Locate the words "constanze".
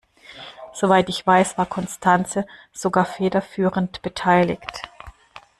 1.67-2.47